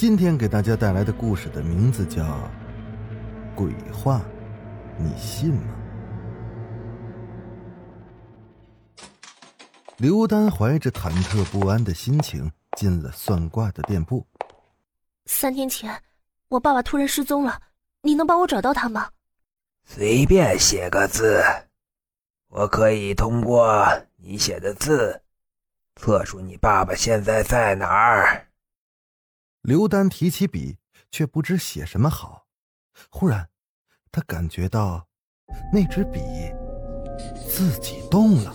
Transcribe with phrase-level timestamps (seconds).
[0.00, 2.22] 今天给大家带来的故事的名字叫
[3.54, 4.16] 《鬼话》，
[4.96, 5.74] 你信吗？
[9.98, 14.26] 刘丹怀着忐忑不安的心情进了算卦的店铺。
[15.26, 15.94] 三天前，
[16.48, 17.60] 我爸爸突然失踪了，
[18.00, 19.10] 你能帮我找到他吗？
[19.84, 21.44] 随便写个字，
[22.48, 25.20] 我可以通过你写的字，
[25.96, 28.46] 测出你爸爸现在在哪儿。
[29.70, 30.76] 刘丹提起笔，
[31.12, 32.44] 却不知写什么好。
[33.08, 33.48] 忽然，
[34.10, 35.06] 他感觉到
[35.72, 36.18] 那支笔
[37.48, 38.52] 自己动了。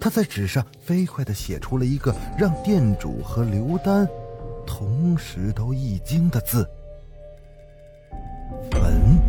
[0.00, 4.08] 他在纸上飞快的写出了一个让店主和刘丹
[4.66, 6.66] 同时都一惊的字
[8.72, 9.20] ：“坟。”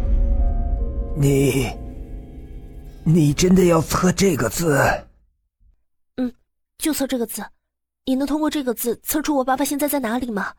[1.20, 1.70] 你，
[3.04, 4.80] 你真的要测这个字？
[6.16, 6.34] 嗯，
[6.78, 7.44] 就测这个字。
[8.06, 10.54] 你能通过这个字测出我爸爸现在在哪里吗？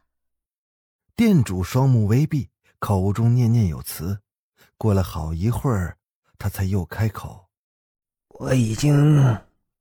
[1.17, 4.19] 店主双目微闭，口中念念有词。
[4.77, 5.97] 过了好一会儿，
[6.39, 7.49] 他才又开口
[8.41, 9.23] ：“我已经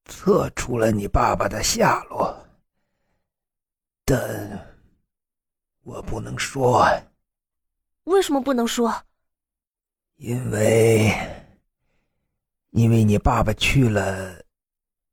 [0.06, 2.48] 测出了你爸爸的下落，
[4.06, 4.75] 但
[5.81, 6.88] 我不能说。
[8.03, 8.94] 为什么不能说？
[10.18, 11.12] 因为，
[12.70, 14.40] 因为你爸爸去了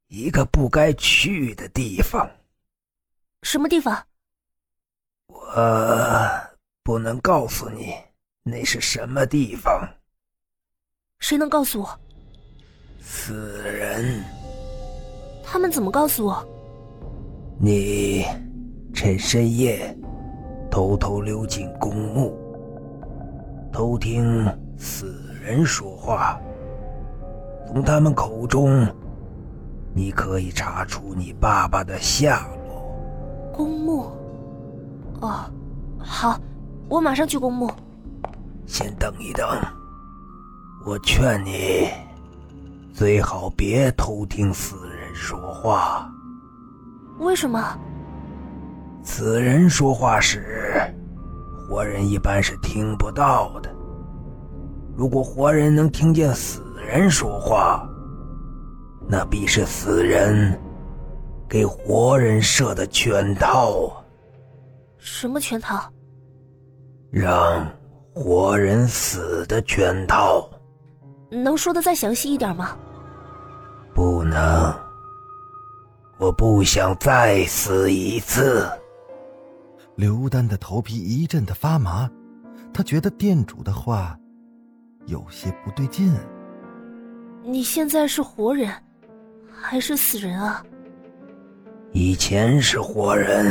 [0.08, 2.30] 一个不该去的地方。
[3.42, 4.06] 什么地方？”
[5.52, 6.30] 我
[6.84, 7.94] 不能告诉你
[8.44, 9.88] 那是什么地方。
[11.18, 12.00] 谁能告诉我？
[13.00, 14.22] 死人。
[15.44, 16.46] 他们怎么告诉我？
[17.58, 18.24] 你
[18.94, 19.96] 趁深夜
[20.70, 22.32] 偷偷溜进公墓，
[23.72, 24.46] 偷听
[24.78, 26.40] 死人说话。
[27.66, 28.86] 从他们口中，
[29.92, 33.52] 你可以查出你爸爸的下落。
[33.52, 34.12] 公墓。
[35.20, 35.44] 哦，
[35.98, 36.38] 好，
[36.88, 37.70] 我马上去公墓。
[38.66, 39.46] 先等一等，
[40.86, 41.88] 我劝你
[42.92, 46.10] 最好别偷听死人说话。
[47.18, 47.78] 为什么？
[49.02, 50.80] 死人说话时，
[51.68, 53.70] 活人一般是听不到的。
[54.96, 57.88] 如果活人能听见死人说话，
[59.08, 60.58] 那必是死人
[61.48, 64.00] 给活人设的圈套啊。
[65.00, 65.90] 什么圈套？
[67.10, 67.66] 让
[68.14, 70.48] 活人死的圈套。
[71.30, 72.76] 能说的再详细一点吗？
[73.94, 74.72] 不能。
[76.18, 78.68] 我不想再死一次。
[79.96, 82.08] 刘丹的头皮一阵的发麻，
[82.72, 84.18] 他觉得店主的话
[85.06, 86.14] 有些不对劲。
[87.42, 88.70] 你现在是活人，
[89.50, 90.62] 还是死人啊？
[91.92, 93.50] 以前是活人。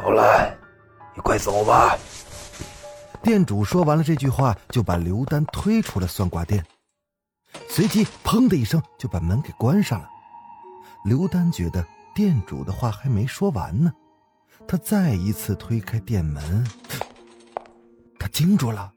[0.00, 0.56] 好了，
[1.14, 1.96] 你快走吧。
[3.20, 6.64] 店主说完了这句话，就把刘丹推出了算卦店，
[7.68, 10.08] 随即砰的一声就把门给关上了。
[11.04, 13.92] 刘丹觉得店主的话还没说完呢，
[14.68, 16.64] 他再一次推开店门，
[18.20, 18.92] 他惊住了。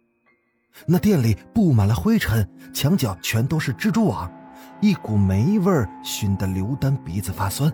[0.86, 4.32] 那店里布满了灰尘，墙角全都是蜘蛛网，
[4.82, 7.74] 一股霉味儿熏得刘丹鼻子发酸。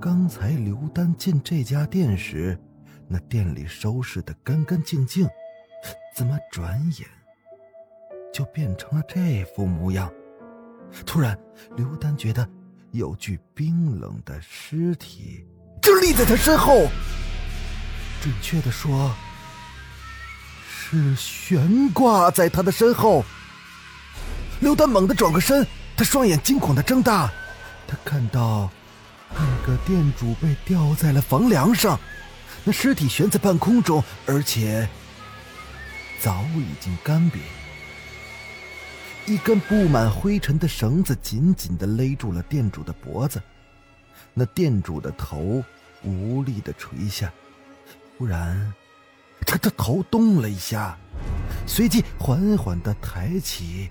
[0.00, 2.58] 刚才刘丹进这家店时，
[3.08, 5.26] 那店里收拾的干干净净，
[6.14, 7.08] 怎么转眼
[8.32, 10.12] 就变成了这副模样？
[11.06, 11.36] 突然，
[11.76, 12.46] 刘丹觉得
[12.92, 15.46] 有具冰冷的尸体
[15.82, 16.88] 就立在他身后，
[18.20, 19.10] 准确的说，
[20.68, 23.24] 是悬挂在他的身后。
[24.60, 25.66] 刘丹猛地转过身，
[25.96, 27.32] 他双眼惊恐的睁大，
[27.88, 28.70] 他看到。
[29.30, 31.98] 那个店主被吊在了房梁上，
[32.64, 34.88] 那尸体悬在半空中，而且
[36.20, 37.38] 早已经干瘪。
[39.26, 43.42] 一根布满灰尘的绳子紧紧的勒住了店主的脖子，
[44.32, 45.62] 那店主的头
[46.02, 47.32] 无力的垂下。
[48.16, 48.72] 忽然，
[49.44, 50.96] 他的头动了一下，
[51.66, 53.90] 随即缓缓的抬起，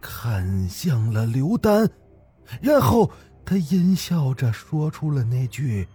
[0.00, 1.88] 看向了刘丹，
[2.60, 3.10] 然后。
[3.46, 5.86] 他阴笑着说出了那句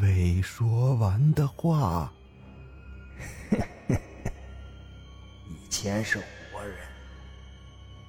[0.00, 2.12] 未说完的话
[5.48, 6.76] ：“以前是活人，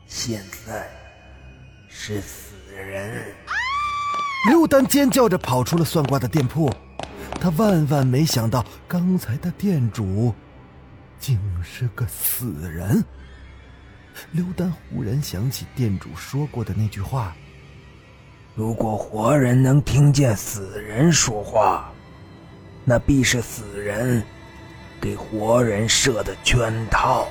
[0.06, 0.88] 现在
[1.89, 3.25] 是死人。
[4.51, 6.72] ”刘丹尖叫着跑出了算卦的店铺，
[7.42, 10.33] 他万万没想到，刚才的店主
[11.19, 13.04] 竟是个死人。
[14.31, 17.36] 刘丹忽然想起店主说过的那句话。
[18.57, 21.94] 如果活人能听见死人说话，
[22.83, 24.24] 那必是死人
[25.00, 27.27] 给活人设的圈套。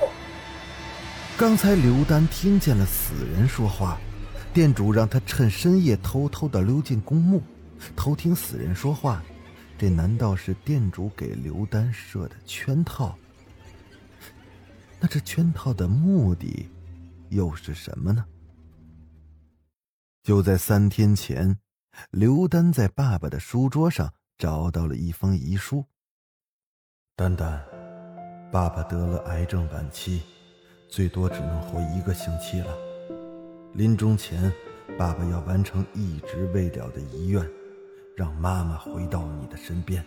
[1.37, 3.97] 刚才刘丹听见了死人说话，
[4.53, 7.43] 店主让他趁深夜偷偷的溜进公墓，
[7.93, 9.21] 偷听死人说话，
[9.77, 13.13] 这难道是店主给刘丹设的圈套？
[14.97, 16.69] 那这圈套的目的
[17.27, 18.23] 又是什么呢？
[20.27, 21.57] 就在三天前，
[22.11, 25.85] 刘丹在爸爸的书桌上找到了一封遗书。
[27.15, 27.63] 丹丹，
[28.51, 30.21] 爸爸得了癌症晚期，
[30.89, 32.77] 最多只能活一个星期了。
[33.73, 34.51] 临终前，
[34.99, 37.49] 爸爸要完成一直未了的遗愿，
[38.17, 40.05] 让妈妈回到你的身边，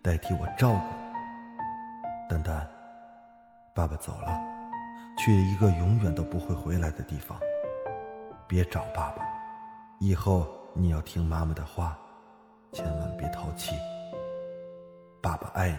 [0.00, 2.30] 代替我照顾你。
[2.30, 2.66] 丹丹，
[3.74, 4.34] 爸爸走了，
[5.18, 7.38] 去一个永远都不会回来的地方。
[8.48, 9.24] 别找爸爸，
[9.98, 11.98] 以后你要听妈妈的话，
[12.72, 13.72] 千万别淘气。
[15.20, 15.78] 爸爸爱你。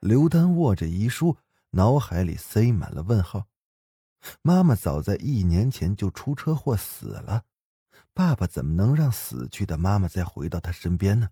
[0.00, 1.36] 刘丹握着遗书，
[1.70, 3.46] 脑海里塞满了问号。
[4.40, 7.44] 妈妈早在一年前就出车祸死了，
[8.14, 11.28] 爸爸怎么能让死去的妈妈再回到他身边呢？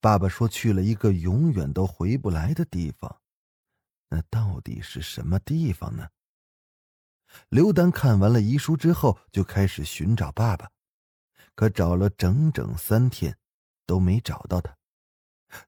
[0.00, 3.20] 爸爸说去了一个永远都回不来的地方，
[4.08, 6.08] 那到底是什么地方呢？
[7.48, 10.70] 刘丹看完了遗书之后，就开始寻找爸爸，
[11.54, 13.36] 可找了整整三天，
[13.86, 14.76] 都没找到他。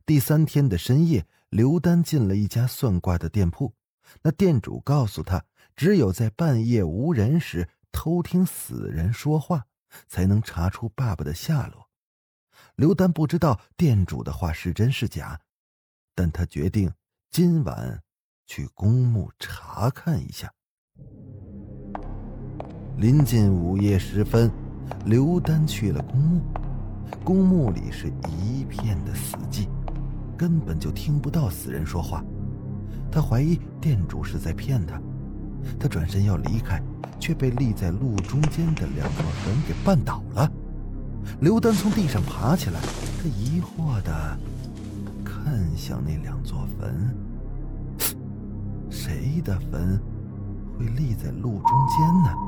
[0.05, 3.75] 第三天的深夜，刘丹进了一家算卦的店铺，
[4.23, 5.45] 那店主告诉他，
[5.77, 9.67] 只有在半夜无人时偷听死人说话，
[10.09, 11.89] 才能查出爸爸的下落。
[12.75, 15.41] 刘丹不知道店主的话是真是假，
[16.15, 16.93] 但他决定
[17.31, 18.03] 今晚
[18.47, 20.53] 去公墓查看一下。
[22.99, 24.51] 临近午夜时分，
[25.05, 26.43] 刘丹去了公墓。
[27.23, 29.69] 公墓里是一片的死寂，
[30.37, 32.25] 根本就听不到死人说话。
[33.09, 35.01] 他怀疑店主是在骗他。
[35.79, 36.83] 他转身要离开，
[37.21, 40.51] 却被立在路中间的两座坟给绊倒了。
[41.39, 44.37] 刘丹从地上爬起来，他疑惑的
[45.25, 47.15] 看向那两座坟。
[48.91, 50.01] 谁的坟
[50.77, 52.48] 会立在路中间呢？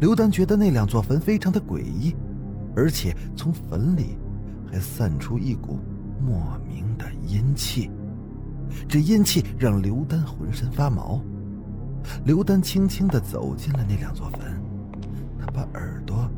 [0.00, 2.14] 刘丹觉得那两座坟非常的诡异，
[2.74, 4.16] 而且从坟里
[4.70, 5.78] 还散出一股
[6.20, 7.90] 莫名的阴气，
[8.88, 11.20] 这阴气让刘丹浑身发毛。
[12.24, 14.40] 刘丹轻轻的走进了那两座坟，
[15.40, 16.28] 他把耳朵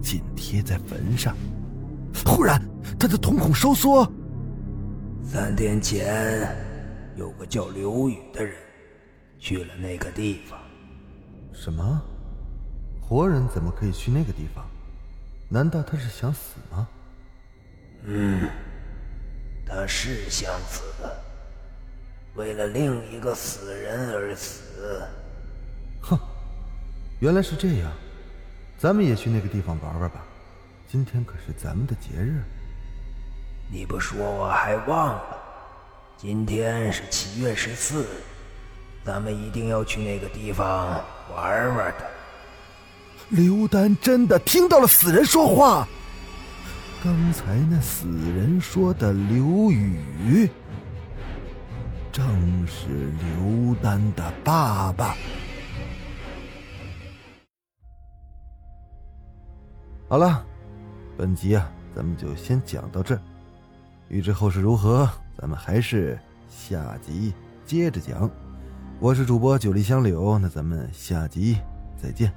[0.00, 1.34] 紧贴在坟上，
[2.26, 2.60] 忽然
[2.98, 4.10] 他的瞳孔收缩。
[5.22, 6.56] 三天前，
[7.16, 8.54] 有个叫刘宇的人
[9.38, 10.58] 去了那个地方。
[11.52, 12.02] 什么？
[13.08, 14.64] 活人怎么可以去那个地方？
[15.48, 16.88] 难道他是想死吗？
[18.02, 18.48] 嗯，
[19.64, 20.82] 他是想死，
[22.34, 25.06] 为了另一个死人而死。
[26.00, 26.18] 哼，
[27.20, 27.92] 原来是这样，
[28.76, 30.24] 咱们也去那个地方玩玩吧。
[30.88, 32.42] 今天可是咱们的节日。
[33.70, 35.38] 你不说我还忘了，
[36.16, 38.04] 今天是七月十四，
[39.04, 42.15] 咱们一定要去那个地方玩玩的。
[43.28, 45.86] 刘丹真的听到了死人说话。
[47.02, 50.48] 刚才那死人说的刘宇，
[52.12, 55.16] 正是刘丹的爸爸。
[60.08, 60.44] 好了，
[61.16, 63.20] 本集啊，咱们就先讲到这儿。
[64.08, 66.18] 欲知后事如何，咱们还是
[66.48, 68.30] 下集接着讲。
[69.00, 71.58] 我是主播九黎香柳，那咱们下集
[72.00, 72.32] 再见。